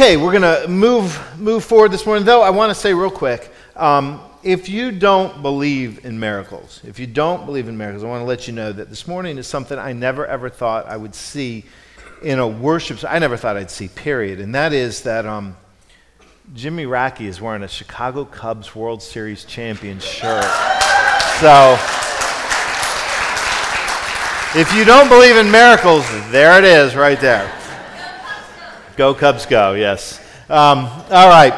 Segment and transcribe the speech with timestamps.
[0.00, 2.24] Okay, we're going to move move forward this morning.
[2.24, 6.98] Though I want to say real quick, um, if you don't believe in miracles, if
[6.98, 9.46] you don't believe in miracles, I want to let you know that this morning is
[9.46, 11.66] something I never ever thought I would see
[12.22, 13.04] in a worship.
[13.06, 13.88] I never thought I'd see.
[13.88, 14.40] Period.
[14.40, 15.54] And that is that um,
[16.54, 20.44] Jimmy Rackey is wearing a Chicago Cubs World Series champion shirt.
[21.40, 21.78] So.
[24.58, 27.59] If you don't believe in miracles, there it is right there.
[29.00, 30.20] Go Cubs, go, yes.
[30.50, 30.80] Um,
[31.10, 31.54] all right.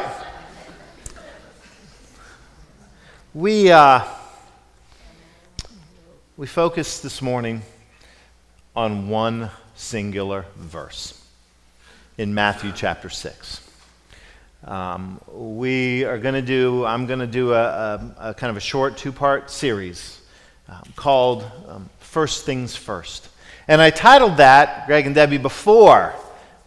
[3.33, 4.05] We, uh,
[6.37, 7.61] we focus this morning
[8.77, 11.21] on one singular verse
[12.17, 13.69] in Matthew chapter 6.
[14.63, 18.55] Um, we are going to do, I'm going to do a, a, a, kind of
[18.55, 20.21] a short two part series
[20.69, 23.27] um, called um, First Things First.
[23.67, 26.15] And I titled that, Greg and Debbie, before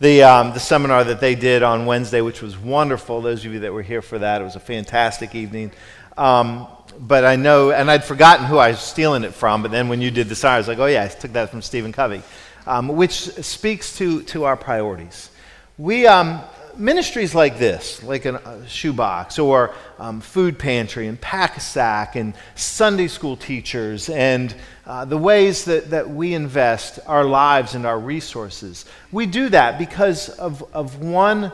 [0.01, 3.21] the, um, the seminar that they did on Wednesday, which was wonderful.
[3.21, 5.73] Those of you that were here for that, it was a fantastic evening.
[6.17, 6.67] Um,
[6.99, 10.01] but I know, and I'd forgotten who I was stealing it from, but then when
[10.01, 12.23] you did the seminar, I was like, oh, yeah, I took that from Stephen Covey,
[12.67, 15.31] um, which speaks to, to our priorities.
[15.79, 16.41] We, um,
[16.79, 22.35] ministries like this, like a shoebox or um, food pantry and pack a sack and
[22.55, 24.55] Sunday school teachers and
[24.87, 29.79] uh, the ways that, that we invest our lives and our resources, we do that
[29.79, 31.51] because of, of one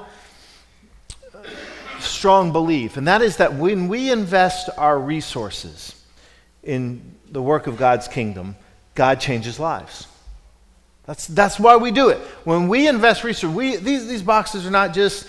[1.99, 5.95] strong belief, and that is that when we invest our resources
[6.63, 8.55] in the work of God's kingdom,
[8.95, 10.07] God changes lives.
[11.07, 12.19] That's, that's why we do it.
[12.45, 15.27] When we invest resources, we, these, these boxes are not just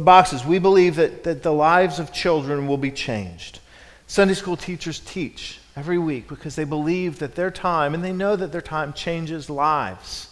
[0.00, 0.44] boxes.
[0.44, 3.60] We believe that, that the lives of children will be changed.
[4.06, 8.34] Sunday school teachers teach every week because they believe that their time, and they know
[8.34, 10.30] that their time changes lives.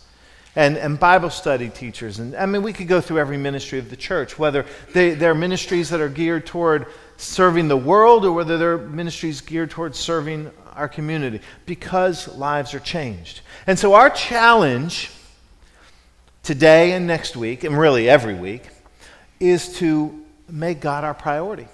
[0.56, 3.91] And, and Bible study teachers, and I mean, we could go through every ministry of
[3.91, 8.56] the church, whether they, they're ministries that are geared toward serving the world or whether
[8.56, 13.41] they're ministries geared toward serving our community, because lives are changed.
[13.66, 15.11] And so, our challenge
[16.44, 18.62] today and next week, and really every week,
[19.41, 21.66] is to make God our priority.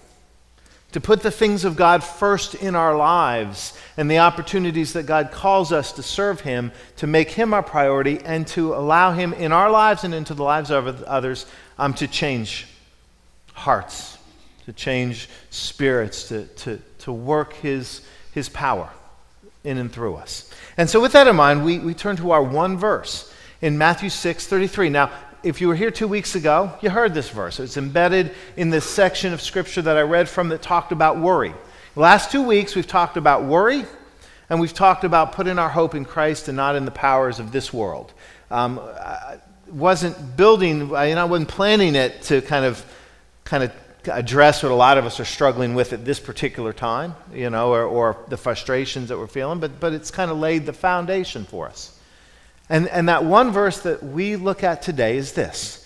[0.92, 5.30] To put the things of God first in our lives and the opportunities that God
[5.30, 9.52] calls us to serve Him, to make Him our priority, and to allow Him in
[9.52, 11.46] our lives and into the lives of others
[11.78, 12.66] um, to change
[13.52, 14.18] hearts,
[14.64, 18.00] to change spirits, to, to, to work His,
[18.32, 18.90] His power
[19.62, 20.50] in and through us.
[20.76, 24.08] And so, with that in mind, we, we turn to our one verse in Matthew
[24.08, 24.88] 6 33.
[24.88, 25.12] Now,
[25.42, 27.60] if you were here two weeks ago, you heard this verse.
[27.60, 31.54] It's embedded in this section of scripture that I read from that talked about worry.
[31.94, 33.84] The last two weeks, we've talked about worry,
[34.48, 37.52] and we've talked about putting our hope in Christ and not in the powers of
[37.52, 38.12] this world.
[38.50, 42.84] Um, I wasn't building, I, you know, I wasn't planning it to kind of,
[43.44, 43.72] kind of
[44.08, 47.72] address what a lot of us are struggling with at this particular time, you know,
[47.72, 51.44] or, or the frustrations that we're feeling, but, but it's kind of laid the foundation
[51.44, 51.96] for us.
[52.70, 55.76] And, and that one verse that we look at today is this.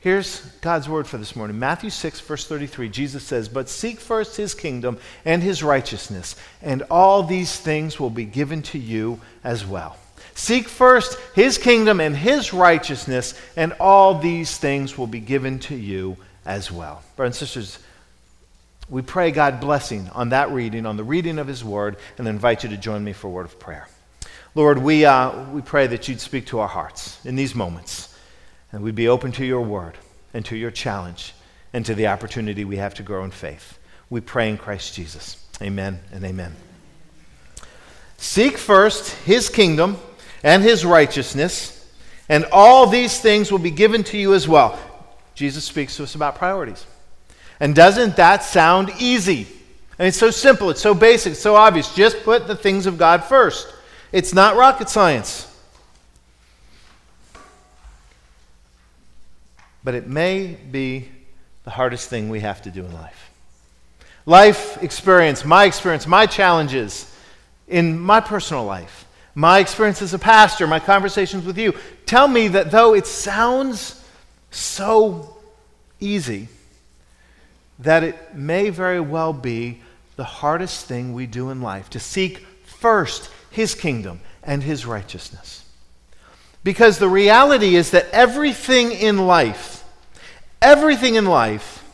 [0.00, 1.58] Here's God's word for this morning.
[1.58, 6.82] Matthew 6, verse 33, Jesus says, But seek first his kingdom and his righteousness, and
[6.90, 9.98] all these things will be given to you as well.
[10.34, 15.76] Seek first his kingdom and his righteousness, and all these things will be given to
[15.76, 17.02] you as well.
[17.16, 17.78] Brothers and sisters,
[18.88, 22.62] we pray God blessing on that reading, on the reading of his word, and invite
[22.64, 23.86] you to join me for a word of prayer.
[24.54, 28.16] Lord, we, uh, we pray that you'd speak to our hearts in these moments,
[28.72, 29.96] and we'd be open to your word
[30.34, 31.34] and to your challenge
[31.72, 33.78] and to the opportunity we have to grow in faith.
[34.08, 35.44] We pray in Christ Jesus.
[35.62, 36.56] Amen and amen.
[38.16, 39.98] Seek first his kingdom
[40.42, 41.76] and his righteousness,
[42.28, 44.78] and all these things will be given to you as well.
[45.34, 46.84] Jesus speaks to us about priorities.
[47.60, 49.46] And doesn't that sound easy?
[49.98, 51.94] And it's so simple, it's so basic, it's so obvious.
[51.94, 53.72] Just put the things of God first.
[54.12, 55.46] It's not rocket science.
[59.84, 61.08] But it may be
[61.64, 63.30] the hardest thing we have to do in life.
[64.26, 67.10] Life experience, my experience, my challenges
[67.68, 71.74] in my personal life, my experience as a pastor, my conversations with you
[72.04, 74.04] tell me that though it sounds
[74.50, 75.36] so
[76.00, 76.48] easy,
[77.78, 79.80] that it may very well be
[80.16, 85.64] the hardest thing we do in life to seek first his kingdom and his righteousness.
[86.62, 89.84] Because the reality is that everything in life,
[90.60, 91.84] everything in life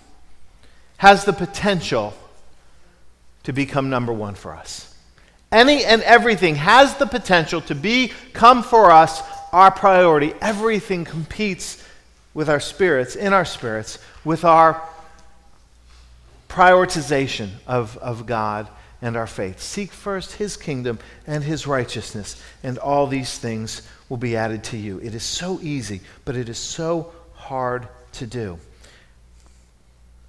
[0.98, 2.14] has the potential
[3.44, 4.92] to become number one for us.
[5.52, 9.22] Any and everything has the potential to become for us
[9.52, 10.34] our priority.
[10.40, 11.82] Everything competes
[12.34, 14.82] with our spirits, in our spirits, with our
[16.48, 18.68] prioritization of, of God
[19.02, 19.60] and our faith.
[19.60, 24.76] Seek first his kingdom and his righteousness, and all these things will be added to
[24.76, 24.98] you.
[24.98, 28.58] It is so easy, but it is so hard to do.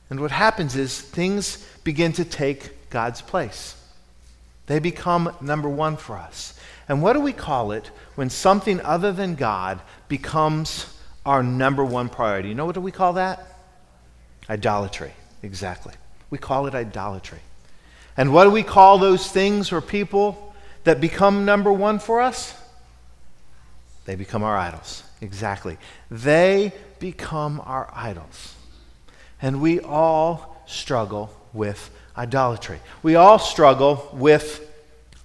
[0.10, 3.76] And what happens is things begin to take God's place.
[4.68, 6.58] They become number one for us.
[6.90, 10.94] And what do we call it when something other than God becomes
[11.26, 12.50] our number one priority?
[12.50, 13.46] You know what do we call that?
[14.50, 15.12] Idolatry.
[15.44, 15.94] Exactly.
[16.30, 17.40] We call it idolatry.
[18.18, 22.60] And what do we call those things or people that become number one for us?
[24.06, 25.04] They become our idols.
[25.22, 25.78] Exactly.
[26.10, 28.56] They become our idols.
[29.42, 32.80] And we all struggle with idolatry.
[33.04, 34.68] We all struggle with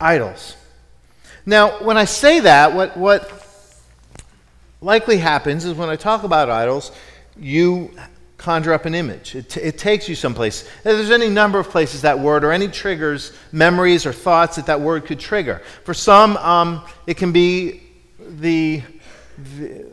[0.00, 0.56] idols.
[1.46, 3.42] Now, when I say that, what, what
[4.80, 6.92] likely happens is when I talk about idols,
[7.38, 7.90] you
[8.42, 9.36] conjure up an image.
[9.36, 10.64] It, t- it takes you someplace.
[10.64, 14.66] If there's any number of places that word or any triggers, memories, or thoughts that
[14.66, 15.62] that word could trigger.
[15.84, 17.82] For some, um, it can be
[18.18, 18.82] the,
[19.56, 19.86] the,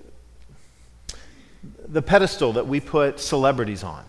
[1.88, 4.04] the pedestal that we put celebrities on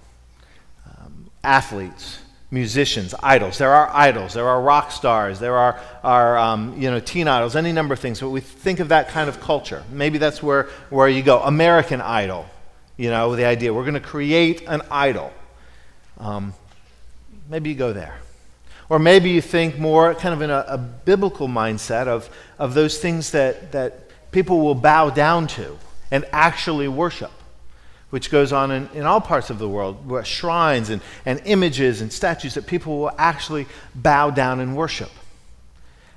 [0.87, 2.19] um, athletes,
[2.51, 3.59] musicians, idols.
[3.59, 4.33] There are idols.
[4.33, 5.39] There are rock stars.
[5.39, 8.21] There are, are um, you know, teen idols, any number of things.
[8.21, 9.85] But we think of that kind of culture.
[9.93, 11.41] Maybe that's where, where you go.
[11.43, 12.47] American Idol,
[13.01, 13.73] you know, the idea.
[13.73, 15.33] We're going to create an idol.
[16.19, 16.53] Um,
[17.49, 18.19] maybe you go there.
[18.91, 22.99] Or maybe you think more kind of in a, a biblical mindset of, of those
[22.99, 25.79] things that, that people will bow down to
[26.11, 27.31] and actually worship
[28.11, 32.01] which goes on in, in all parts of the world, where shrines and, and images
[32.01, 35.11] and statues that people will actually bow down and worship.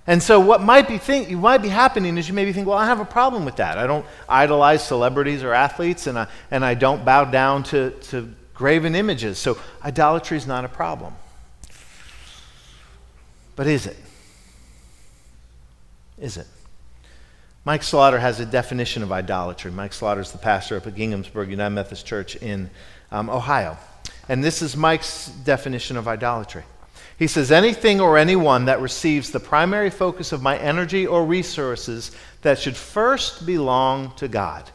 [0.06, 2.86] And so, what might be think, might be happening is you maybe think, well, I
[2.86, 3.78] have a problem with that.
[3.78, 8.34] I don't idolize celebrities or athletes, and I, and I don't bow down to, to
[8.54, 9.40] graven images.
[9.40, 11.14] So, idolatry is not a problem.
[13.56, 13.98] But is it?
[16.20, 16.48] Is it?
[17.66, 19.72] Mike Slaughter has a definition of idolatry.
[19.72, 22.70] Mike Slaughter is the pastor up at Ginghamsburg United Methodist Church in
[23.10, 23.78] um, Ohio.
[24.28, 26.64] And this is Mike's definition of idolatry.
[27.18, 32.12] He says, Anything or anyone that receives the primary focus of my energy or resources
[32.42, 34.70] that should first belong to God.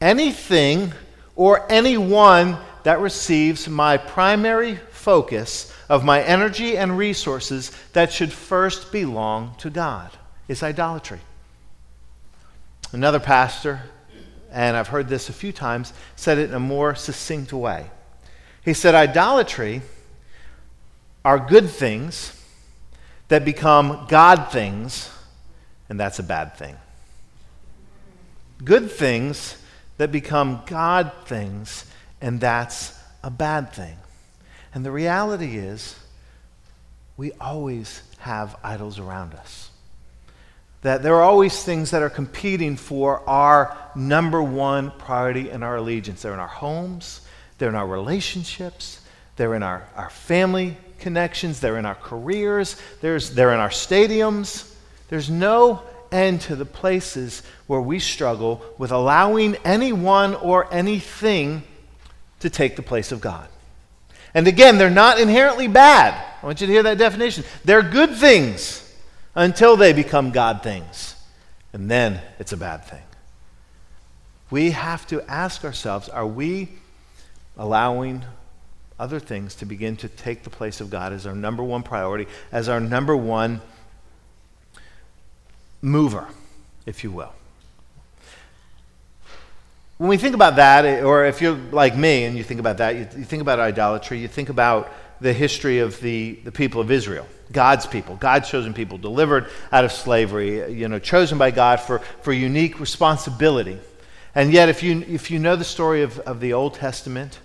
[0.00, 0.92] Anything
[1.34, 8.92] or anyone that receives my primary focus of my energy and resources that should first
[8.92, 10.10] belong to God
[10.48, 11.20] is idolatry.
[12.92, 13.82] Another pastor,
[14.50, 17.86] and I've heard this a few times, said it in a more succinct way.
[18.64, 19.82] He said, Idolatry
[21.26, 22.40] are good things
[23.26, 25.10] that become God things,
[25.88, 26.76] and that's a bad thing.
[28.64, 29.60] Good things
[29.96, 31.84] that become God things,
[32.20, 33.96] and that's a bad thing.
[34.72, 35.98] And the reality is,
[37.16, 39.70] we always have idols around us
[40.82, 45.78] that there are always things that are competing for our number one priority and our
[45.78, 46.22] allegiance.
[46.22, 47.22] They're in our homes,
[47.58, 49.00] they're in our relationships,
[49.34, 54.72] they're in our, our family connections, they're in our careers, there's, they're in our stadiums.
[55.08, 61.62] There's no end to the places where we struggle with allowing anyone or anything
[62.40, 63.48] to take the place of God.
[64.34, 66.14] And again, they're not inherently bad.
[66.42, 67.44] I want you to hear that definition.
[67.64, 68.82] They're good things
[69.34, 71.14] until they become God things.
[71.72, 73.02] And then it's a bad thing.
[74.50, 76.68] We have to ask ourselves are we
[77.56, 78.24] allowing
[78.98, 82.26] other things to begin to take the place of God as our number one priority,
[82.50, 83.60] as our number one
[85.82, 86.26] mover,
[86.86, 87.32] if you will?
[89.98, 92.78] When we think about that, eh, or if you're like me and you think about
[92.78, 96.82] that, you, you think about idolatry, you think about the history of the, the people
[96.82, 101.38] of Israel, God's people, God's chosen people, delivered out of slavery, eh, you know, chosen
[101.38, 103.78] by God for, for unique responsibility.
[104.34, 107.38] And yet, if you, if you know the story of, of the Old Testament,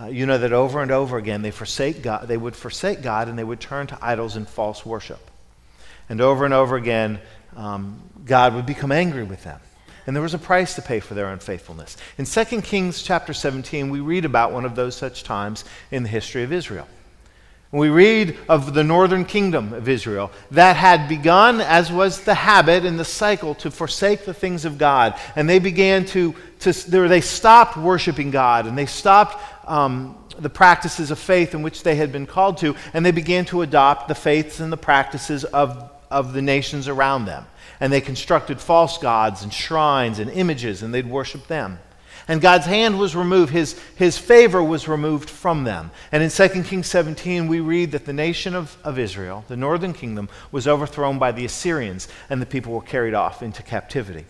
[0.00, 3.28] uh, you know that over and over again they forsake God, they would forsake God
[3.28, 5.20] and they would turn to idols and false worship.
[6.08, 7.20] And over and over again,
[7.56, 9.60] um, God would become angry with them.
[10.06, 11.96] And there was a price to pay for their unfaithfulness.
[12.18, 16.08] In 2 Kings chapter 17, we read about one of those such times in the
[16.08, 16.88] history of Israel.
[17.72, 22.84] We read of the northern kingdom of Israel that had begun, as was the habit
[22.84, 25.14] and the cycle, to forsake the things of God.
[25.36, 31.12] And they began to, to they stopped worshiping God and they stopped um, the practices
[31.12, 34.14] of faith in which they had been called to, and they began to adopt the
[34.16, 37.46] faiths and the practices of, of the nations around them.
[37.78, 41.78] And they constructed false gods and shrines and images, and they'd worship them.
[42.30, 45.90] And God's hand was removed, his, his favor was removed from them.
[46.12, 49.92] And in 2 Kings 17, we read that the nation of, of Israel, the northern
[49.92, 54.26] kingdom, was overthrown by the Assyrians, and the people were carried off into captivity.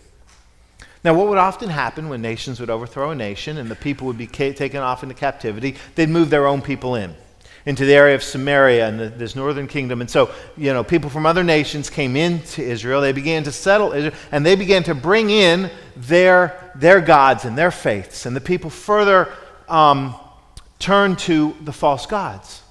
[1.03, 4.17] Now, what would often happen when nations would overthrow a nation and the people would
[4.17, 5.75] be ca- taken off into captivity?
[5.93, 7.15] They'd move their own people in
[7.65, 10.01] into the area of Samaria and the, this northern kingdom.
[10.01, 13.01] And so, you know, people from other nations came into Israel.
[13.01, 17.57] They began to settle Israel, and they began to bring in their, their gods and
[17.57, 18.25] their faiths.
[18.25, 19.31] And the people further
[19.67, 20.15] um,
[20.79, 22.61] turned to the false gods.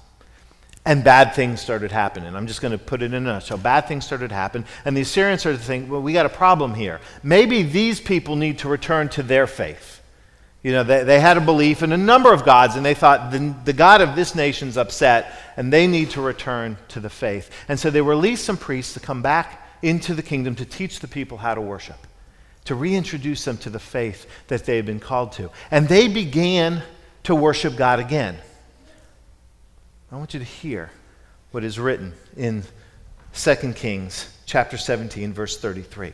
[0.83, 2.35] And bad things started happening.
[2.35, 3.59] I'm just going to put it in a nutshell.
[3.59, 4.67] Bad things started happening.
[4.83, 6.99] And the Assyrians started to think, well, we got a problem here.
[7.21, 10.00] Maybe these people need to return to their faith.
[10.63, 13.31] You know, they, they had a belief in a number of gods, and they thought
[13.31, 17.49] the, the God of this nation's upset, and they need to return to the faith.
[17.67, 21.07] And so they released some priests to come back into the kingdom to teach the
[21.07, 21.97] people how to worship,
[22.65, 25.49] to reintroduce them to the faith that they had been called to.
[25.71, 26.83] And they began
[27.23, 28.37] to worship God again.
[30.11, 30.91] I want you to hear
[31.51, 32.63] what is written in
[33.33, 36.13] 2 Kings chapter 17, verse 33.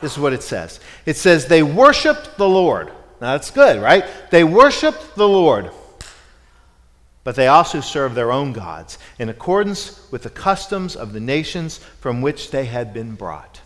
[0.00, 0.80] This is what it says.
[1.06, 4.04] It says, They worshiped the Lord now that's good, right?
[4.30, 5.70] They worshiped the Lord,
[7.24, 11.78] but they also served their own gods in accordance with the customs of the nations
[12.00, 13.60] from which they had been brought.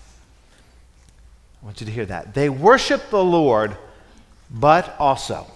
[1.62, 2.33] I want you to hear that.
[2.35, 3.76] They worshiped the Lord,
[4.50, 5.47] but also,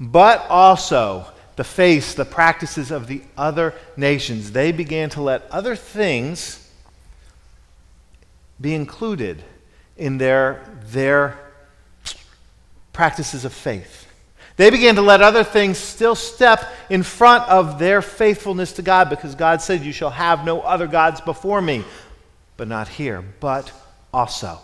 [0.00, 1.26] but also
[1.56, 4.52] the face, the practices of the other nations.
[4.52, 6.70] They began to let other things
[8.60, 9.42] be included
[9.96, 11.38] in their, their
[12.92, 14.06] practices of faith.
[14.56, 19.08] They began to let other things still step in front of their faithfulness to God
[19.08, 21.84] because God said, You shall have no other gods before me.
[22.56, 23.72] But not here, but
[24.12, 24.58] also.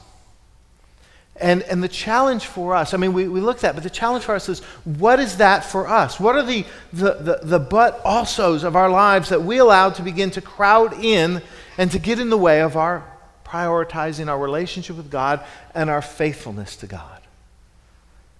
[1.41, 3.91] And, and the challenge for us, I mean, we, we looked at, that, but the
[3.91, 6.19] challenge for us is what is that for us?
[6.19, 10.03] What are the, the, the, the but alsos of our lives that we allow to
[10.03, 11.41] begin to crowd in
[11.79, 13.05] and to get in the way of our
[13.45, 15.41] prioritizing our relationship with God
[15.75, 17.21] and our faithfulness to God?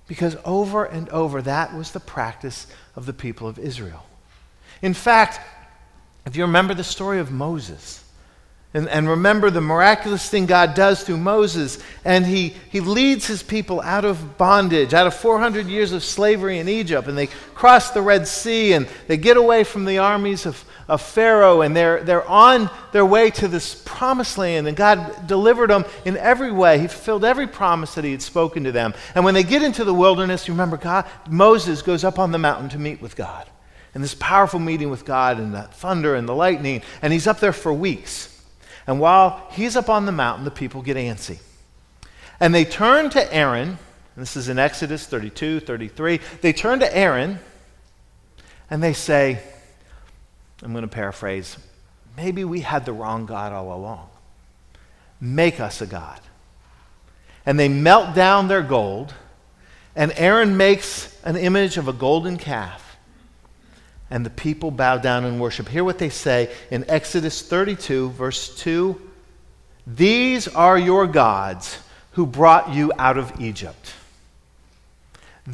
[0.09, 4.05] Because over and over, that was the practice of the people of Israel.
[4.83, 5.41] In fact,
[6.27, 8.03] if you remember the story of Moses,
[8.75, 13.43] and, and remember the miraculous thing God does through Moses, and he, he leads his
[13.43, 17.91] people out of bondage, out of 400 years of slavery in Egypt, and they cross
[17.91, 22.03] the Red Sea, and they get away from the armies of, of Pharaoh, and they're,
[22.03, 26.79] they're on their way to this promised land, and God delivered them in every way.
[26.79, 28.95] He fulfilled every promise that He had spoken to them.
[29.15, 32.39] And when they get into the wilderness, you remember God, Moses goes up on the
[32.39, 33.47] mountain to meet with God.
[33.95, 37.39] And this powerful meeting with God, and the thunder and the lightning, and he's up
[37.39, 38.43] there for weeks.
[38.87, 41.39] And while he's up on the mountain, the people get antsy.
[42.41, 43.79] And they turn to Aaron,
[44.17, 46.21] this is in Exodus 32, 33.
[46.41, 47.39] They turn to Aaron
[48.71, 49.41] and they say,
[50.63, 51.57] I'm going to paraphrase,
[52.17, 54.09] maybe we had the wrong God all along.
[55.21, 56.21] Make us a God.
[57.47, 59.15] And they melt down their gold,
[59.97, 62.97] and Aaron makes an image of a golden calf.
[64.11, 65.69] And the people bow down and worship.
[65.69, 69.01] Hear what they say in Exodus 32, verse 2
[69.87, 71.79] These are your gods
[72.13, 73.93] who brought you out of Egypt.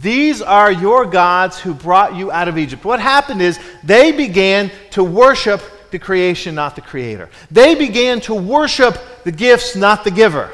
[0.00, 2.84] These are your gods who brought you out of Egypt.
[2.84, 7.30] What happened is they began to worship the creation, not the creator.
[7.52, 10.50] They began to worship the gifts, not the giver.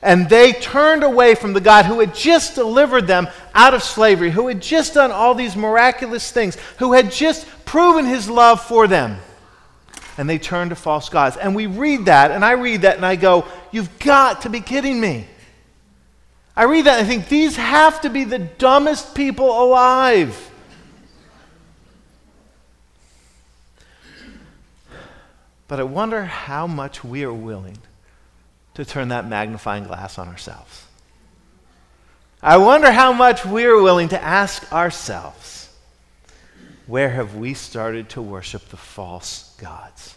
[0.00, 4.30] And they turned away from the God who had just delivered them out of slavery,
[4.30, 8.86] who had just done all these miraculous things, who had just proven his love for
[8.86, 9.18] them.
[10.18, 11.36] And they turned to false gods.
[11.36, 14.60] And we read that, and I read that, and I go, You've got to be
[14.60, 15.26] kidding me.
[16.56, 20.50] I read that and I think these have to be the dumbest people alive.
[25.68, 27.78] But I wonder how much we are willing
[28.74, 30.84] to turn that magnifying glass on ourselves.
[32.42, 35.68] I wonder how much we are willing to ask ourselves
[36.86, 40.14] where have we started to worship the false gods?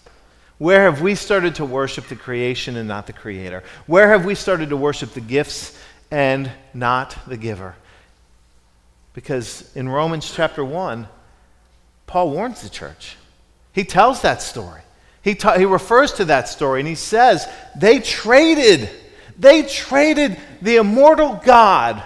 [0.60, 3.64] Where have we started to worship the creation and not the creator?
[3.88, 5.76] Where have we started to worship the gifts
[6.12, 7.76] and not the giver.
[9.14, 11.08] Because in Romans chapter 1,
[12.08, 13.18] Paul warns the church.
[13.74, 14.82] He tells that story.
[15.22, 18.90] He, ta- he refers to that story and he says they traded,
[19.38, 22.02] they traded the immortal God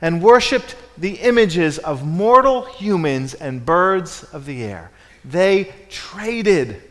[0.00, 4.90] and worshiped the images of mortal humans and birds of the air.
[5.24, 6.82] They traded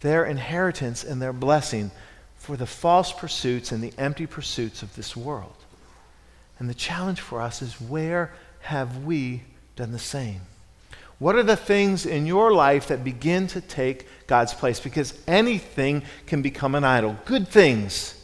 [0.00, 1.90] their inheritance and their blessing
[2.46, 5.56] for the false pursuits and the empty pursuits of this world.
[6.60, 9.42] And the challenge for us is where have we
[9.74, 10.42] done the same?
[11.18, 14.78] What are the things in your life that begin to take God's place?
[14.78, 17.16] Because anything can become an idol.
[17.24, 18.14] Good things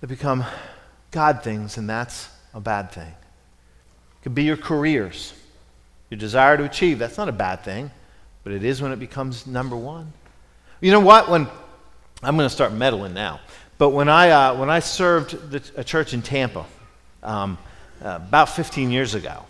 [0.00, 0.44] that become
[1.10, 3.08] God things, and that's a bad thing.
[3.08, 5.34] It could be your careers,
[6.10, 7.00] your desire to achieve.
[7.00, 7.90] That's not a bad thing,
[8.44, 10.12] but it is when it becomes number one.
[10.80, 11.28] You know what?
[11.28, 11.48] When
[12.24, 13.40] I'm going to start meddling now,
[13.76, 16.64] but when I uh, when I served the, a church in Tampa
[17.22, 17.58] um,
[18.02, 19.44] uh, about 15 years ago,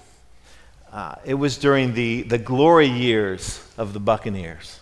[0.95, 4.79] uh, it was during the, the glory years of the Buccaneers.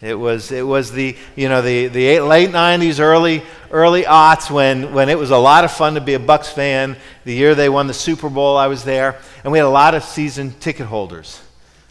[0.00, 4.92] It was, it was the, you know, the, the late 90s, early, early aughts when,
[4.92, 6.96] when it was a lot of fun to be a Bucs fan.
[7.24, 9.18] The year they won the Super Bowl, I was there.
[9.42, 11.40] And we had a lot of season ticket holders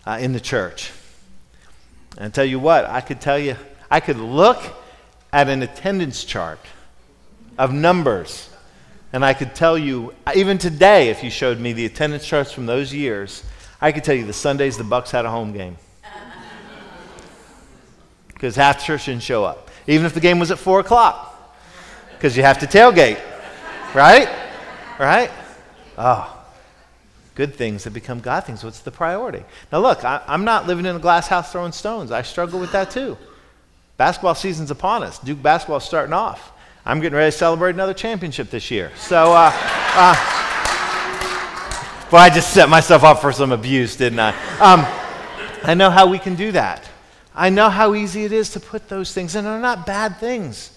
[0.05, 0.91] uh, in the church.
[2.17, 3.57] And I tell you what, I could tell you,
[3.89, 4.61] I could look
[5.35, 6.59] at an attendance chart
[7.57, 8.49] of numbers,
[9.11, 12.67] and I could tell you, even today, if you showed me the attendance charts from
[12.67, 13.43] those years,
[13.81, 15.75] I could tell you the Sundays the Bucs had a home game.
[18.29, 19.69] Because half church didn't show up.
[19.87, 21.53] Even if the game was at 4 o'clock.
[22.13, 23.19] Because you have to tailgate.
[23.93, 24.29] Right?
[24.97, 25.31] Right?
[25.97, 26.31] Oh.
[27.35, 28.63] Good things that become God things.
[28.63, 29.43] What's the priority?
[29.69, 32.09] Now, look, I, am not living in a glass house throwing stones.
[32.09, 33.17] I struggle with that too.
[33.97, 35.19] Basketball season's upon us.
[35.19, 36.51] Duke basketball's starting off.
[36.85, 38.91] I'm getting ready to celebrate another championship this year.
[38.97, 40.15] So, uh, uh,
[42.11, 44.29] I just set myself up for some abuse, didn't I?
[44.59, 44.85] Um,
[45.63, 46.89] I know how we can do that.
[47.33, 50.71] I know how easy it is to put those things, and they're not bad things,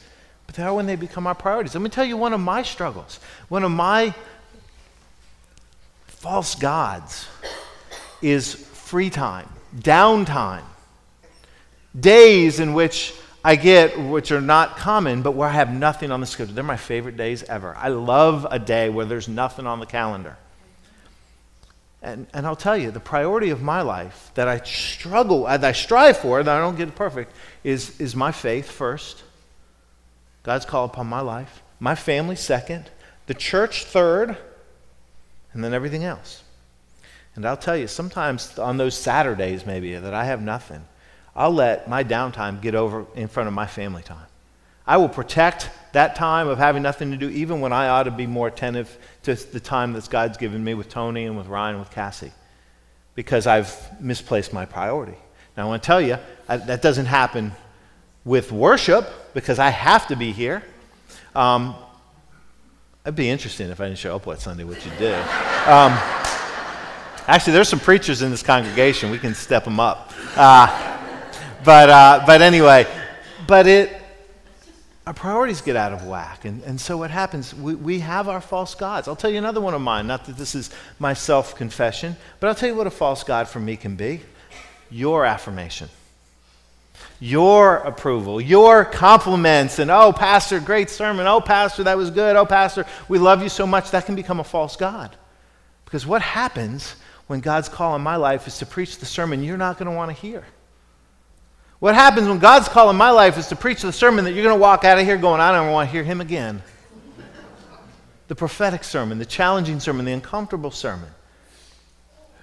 [0.47, 1.75] but they are when they become our priorities.
[1.75, 3.21] Let me tell you one of my struggles.
[3.49, 4.15] One of my
[6.07, 7.29] false gods
[8.21, 10.65] is free time, downtime,
[11.99, 13.15] days in which
[13.45, 16.55] I get, which are not common, but where I have nothing on the schedule.
[16.55, 17.75] They're my favorite days ever.
[17.77, 20.37] I love a day where there's nothing on the calendar.
[22.03, 25.73] And, and I'll tell you, the priority of my life that I struggle, that I
[25.73, 27.33] strive for, that I don't get perfect,
[27.65, 29.23] is, is my faith first.
[30.43, 31.63] God's call upon my life.
[31.81, 32.91] My family second.
[33.27, 34.37] The church third.
[35.53, 36.43] And then everything else.
[37.35, 40.85] And I'll tell you, sometimes on those Saturdays, maybe, that I have nothing,
[41.39, 44.27] I'll let my downtime get over in front of my family time.
[44.85, 48.11] I will protect that time of having nothing to do, even when I ought to
[48.11, 51.77] be more attentive to the time that God's given me with Tony and with Ryan
[51.77, 52.33] and with Cassie,
[53.15, 55.15] because I've misplaced my priority.
[55.57, 57.53] Now, I want to tell you, I, that doesn't happen
[58.25, 60.65] with worship because I have to be here.
[61.37, 61.77] Um,
[63.05, 65.15] it'd be interesting if I didn't show up what Sunday, what you do.
[65.15, 65.93] Um,
[67.29, 69.13] actually, there's some preachers in this congregation.
[69.13, 70.13] We can step them up.
[70.35, 70.97] Uh,
[71.65, 72.87] but, uh, but anyway,
[73.47, 73.99] but it,
[75.09, 76.45] our priorities get out of whack.
[76.45, 79.09] And, and so what happens, we, we have our false gods.
[79.09, 82.49] I'll tell you another one of mine, not that this is my self confession, but
[82.49, 84.21] I'll tell you what a false God for me can be
[84.91, 85.89] your affirmation,
[87.21, 91.27] your approval, your compliments, and oh, Pastor, great sermon.
[91.27, 92.37] Oh, Pastor, that was good.
[92.37, 93.91] Oh, Pastor, we love you so much.
[93.91, 95.17] That can become a false God.
[95.87, 96.97] Because what happens
[97.29, 99.97] when God's call in my life is to preach the sermon you're not going to
[99.97, 100.45] want to hear?
[101.81, 104.43] What happens when God's call in my life is to preach the sermon that you're
[104.43, 106.63] going to walk out of here going, I don't want to hear him again.
[108.27, 111.09] the prophetic sermon, the challenging sermon, the uncomfortable sermon.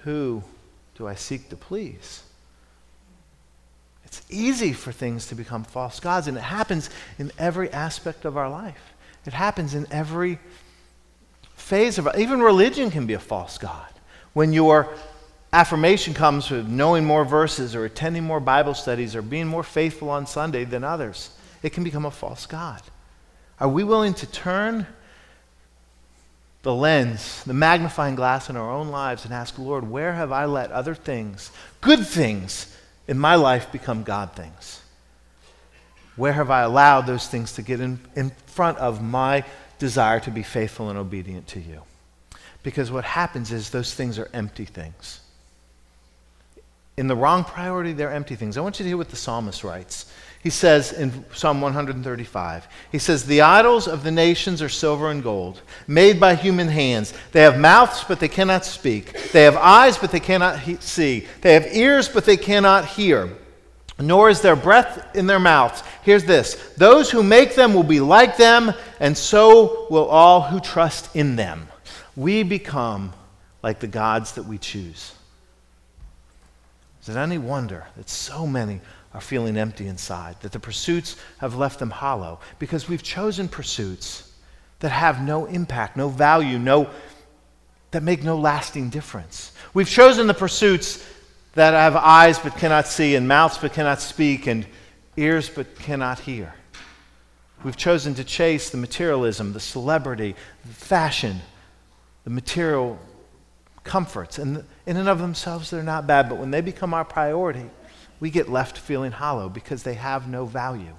[0.04, 0.42] Who
[0.94, 2.22] do I seek to please?
[4.04, 8.36] It's easy for things to become false gods, and it happens in every aspect of
[8.36, 8.94] our life.
[9.26, 10.38] It happens in every
[11.56, 13.88] phase of our Even religion can be a false god.
[14.32, 14.88] When you're
[15.52, 20.10] affirmation comes with knowing more verses or attending more Bible studies or being more faithful
[20.10, 21.30] on Sunday than others.
[21.62, 22.82] It can become a false God.
[23.58, 24.86] Are we willing to turn
[26.62, 30.46] the lens, the magnifying glass in our own lives and ask, Lord, where have I
[30.46, 34.82] let other things, good things in my life, become God things?
[36.16, 39.44] Where have I allowed those things to get in, in front of my
[39.78, 41.82] desire to be faithful and obedient to you?
[42.62, 45.20] Because what happens is those things are empty things
[46.96, 48.56] in the wrong priority, they're empty things.
[48.56, 50.06] I want you to hear what the psalmist writes.
[50.42, 55.22] He says in Psalm 135, he says, The idols of the nations are silver and
[55.22, 57.12] gold, made by human hands.
[57.32, 59.32] They have mouths, but they cannot speak.
[59.32, 61.26] They have eyes, but they cannot he- see.
[61.40, 63.28] They have ears, but they cannot hear.
[63.98, 65.82] Nor is there breath in their mouths.
[66.02, 70.60] Here's this Those who make them will be like them, and so will all who
[70.60, 71.66] trust in them.
[72.14, 73.14] We become
[73.64, 75.15] like the gods that we choose.
[77.06, 78.80] Is it any wonder that so many
[79.14, 82.40] are feeling empty inside, that the pursuits have left them hollow?
[82.58, 84.32] Because we've chosen pursuits
[84.80, 86.90] that have no impact, no value, no,
[87.92, 89.52] that make no lasting difference.
[89.72, 91.06] We've chosen the pursuits
[91.54, 94.66] that have eyes but cannot see, and mouths but cannot speak, and
[95.16, 96.54] ears but cannot hear.
[97.62, 101.40] We've chosen to chase the materialism, the celebrity, the fashion,
[102.24, 102.98] the material
[103.86, 104.38] comforts.
[104.38, 107.70] And in and of themselves, they're not bad, but when they become our priority,
[108.20, 110.94] we get left feeling hollow because they have no value.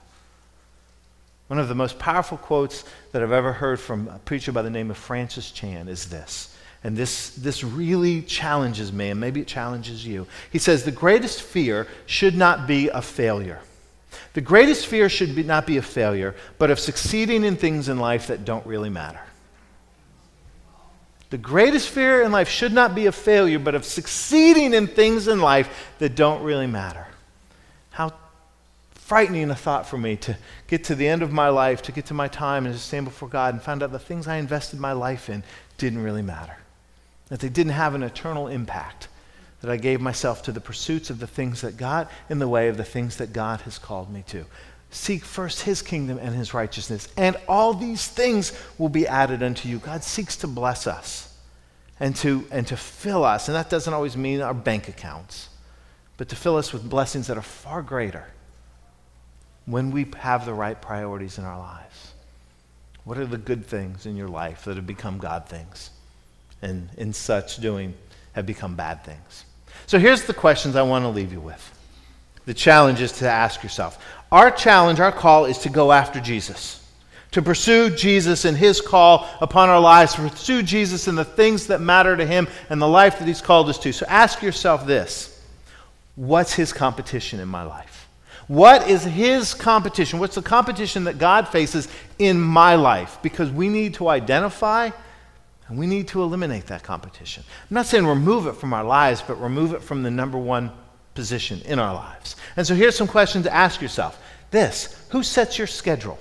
[1.47, 4.69] One of the most powerful quotes that I've ever heard from a preacher by the
[4.69, 6.55] name of Francis Chan is this.
[6.83, 10.27] And this, this really challenges me, and maybe it challenges you.
[10.51, 13.61] He says, The greatest fear should not be a failure.
[14.33, 17.97] The greatest fear should be, not be a failure, but of succeeding in things in
[17.97, 19.19] life that don't really matter.
[21.29, 25.27] The greatest fear in life should not be a failure, but of succeeding in things
[25.27, 27.07] in life that don't really matter.
[27.91, 28.13] How
[28.93, 30.37] frightening a thought for me to
[30.67, 33.05] get to the end of my life, to get to my time and to stand
[33.05, 35.43] before God and find out the things I invested my life in
[35.77, 36.57] didn't really matter,
[37.29, 39.07] that they didn't have an eternal impact,
[39.61, 42.67] that I gave myself to the pursuits of the things that got in the way
[42.67, 44.45] of the things that God has called me to.
[44.97, 49.69] Seek first his kingdom and his righteousness, and all these things will be added unto
[49.69, 49.77] you.
[49.77, 51.37] God seeks to bless us
[51.99, 55.49] and to, and to fill us, and that doesn't always mean our bank accounts,
[56.17, 58.25] but to fill us with blessings that are far greater
[59.67, 62.13] when we have the right priorities in our lives.
[63.03, 65.91] What are the good things in your life that have become God things?
[66.63, 67.93] And in such doing,
[68.33, 69.45] have become bad things.
[69.85, 71.76] So here's the questions I want to leave you with.
[72.47, 76.81] The challenge is to ask yourself our challenge, our call is to go after Jesus,
[77.31, 81.67] to pursue Jesus and his call upon our lives, to pursue Jesus and the things
[81.67, 83.91] that matter to him and the life that he's called us to.
[83.91, 85.45] So ask yourself this
[86.15, 88.07] what's his competition in my life?
[88.47, 90.19] What is his competition?
[90.19, 93.17] What's the competition that God faces in my life?
[93.21, 94.91] Because we need to identify
[95.67, 97.43] and we need to eliminate that competition.
[97.69, 100.71] I'm not saying remove it from our lives, but remove it from the number one
[101.17, 102.35] position in our lives.
[102.55, 104.21] And so here's some questions to ask yourself.
[104.51, 106.19] This Who sets your schedule?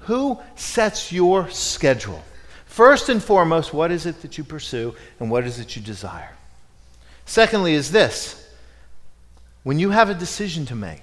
[0.00, 2.22] Who sets your schedule?
[2.66, 6.36] First and foremost, what is it that you pursue and what is it you desire?
[7.24, 8.46] Secondly, is this
[9.64, 11.02] when you have a decision to make,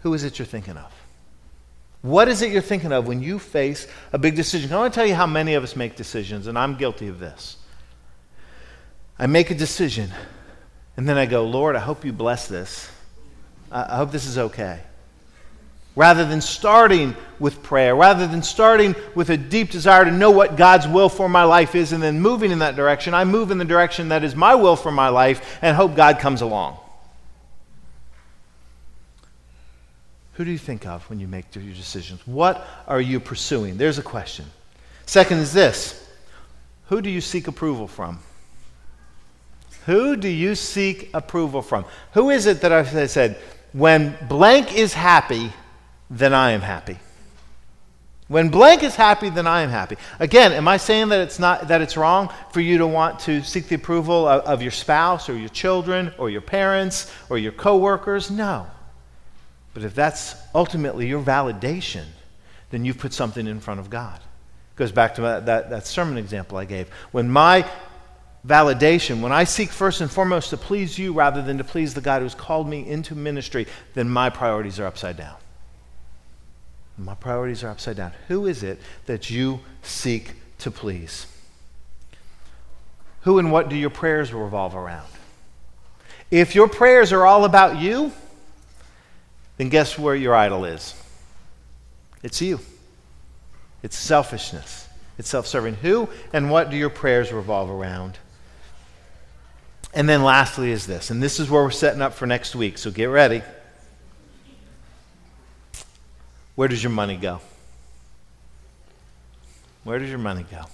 [0.00, 0.92] who is it you're thinking of?
[2.02, 4.72] What is it you're thinking of when you face a big decision?
[4.72, 7.20] I want to tell you how many of us make decisions, and I'm guilty of
[7.20, 7.56] this.
[9.16, 10.10] I make a decision
[10.98, 12.90] and then I go, Lord, I hope you bless this.
[13.70, 14.80] I hope this is okay.
[15.94, 20.56] Rather than starting with prayer, rather than starting with a deep desire to know what
[20.56, 23.58] God's will for my life is and then moving in that direction, I move in
[23.58, 26.78] the direction that is my will for my life and hope God comes along.
[30.32, 32.26] Who do you think of when you make your decisions?
[32.26, 33.76] What are you pursuing?
[33.76, 34.46] There's a question.
[35.06, 36.08] Second is this
[36.86, 38.18] Who do you seek approval from?
[39.88, 41.86] Who do you seek approval from?
[42.12, 43.38] Who is it that I said,
[43.72, 45.50] when blank is happy,
[46.10, 46.98] then I am happy?
[48.26, 49.96] When blank is happy, then I am happy.
[50.20, 53.42] Again, am I saying that it's not that it's wrong for you to want to
[53.42, 57.52] seek the approval of, of your spouse or your children or your parents or your
[57.52, 58.30] coworkers?
[58.30, 58.66] No.
[59.72, 62.04] But if that's ultimately your validation,
[62.68, 64.18] then you've put something in front of God.
[64.18, 66.90] It goes back to that, that, that sermon example I gave.
[67.10, 67.66] When my
[68.46, 72.00] validation, when I seek first and foremost to please you rather than to please the
[72.00, 75.36] God who's called me into ministry, then my priorities are upside down.
[76.96, 78.12] My priorities are upside down.
[78.26, 81.26] Who is it that you seek to please?
[83.22, 85.06] Who and what do your prayers revolve around?
[86.30, 88.12] If your prayers are all about you,
[89.56, 90.94] then guess where your idol is?
[92.22, 92.60] It's you.
[93.82, 94.88] It's selfishness.
[95.18, 95.74] It's self serving.
[95.76, 98.18] Who and what do your prayers revolve around?
[99.98, 102.78] And then lastly is this, and this is where we're setting up for next week,
[102.78, 103.42] so get ready.
[106.54, 107.40] Where does your money go?
[109.82, 110.66] Where does your money go?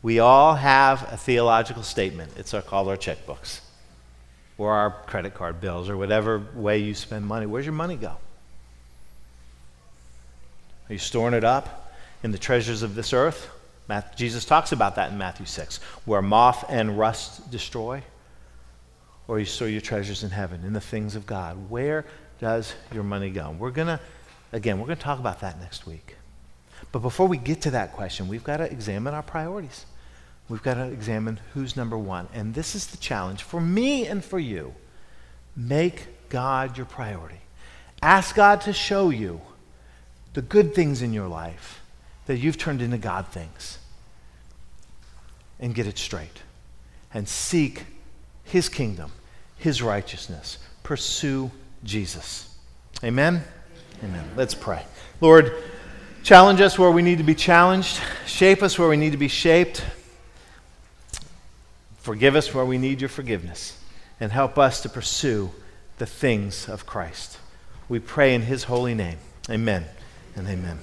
[0.00, 2.32] We all have a theological statement.
[2.38, 3.60] It's our, called our checkbooks
[4.56, 7.44] or our credit card bills or whatever way you spend money.
[7.44, 8.16] Where's your money go?
[10.88, 13.50] Are you storing it up in the treasures of this earth?
[14.16, 18.02] Jesus talks about that in Matthew 6, where moth and rust destroy
[19.28, 21.70] or you store your treasures in heaven, in the things of God?
[21.70, 22.04] Where
[22.40, 23.54] does your money go?
[23.58, 24.00] We're going to,
[24.52, 26.16] again, we're going to talk about that next week.
[26.92, 29.86] But before we get to that question, we've got to examine our priorities.
[30.48, 32.28] We've got to examine who's number one.
[32.34, 34.74] And this is the challenge for me and for you.
[35.56, 37.40] Make God your priority.
[38.02, 39.40] Ask God to show you
[40.34, 41.80] the good things in your life
[42.26, 43.78] that you've turned into God things
[45.58, 46.42] and get it straight
[47.12, 47.84] and seek
[48.44, 49.12] His kingdom,
[49.56, 50.58] His righteousness.
[50.82, 51.50] Pursue
[51.82, 52.54] Jesus.
[53.02, 53.42] Amen?
[54.02, 54.24] Amen.
[54.36, 54.84] Let's pray.
[55.20, 55.52] Lord,
[56.22, 59.28] challenge us where we need to be challenged, shape us where we need to be
[59.28, 59.84] shaped,
[61.98, 63.78] forgive us where we need your forgiveness,
[64.20, 65.50] and help us to pursue
[65.98, 67.38] the things of Christ.
[67.88, 69.18] We pray in His holy name.
[69.50, 69.84] Amen
[70.36, 70.78] and amen.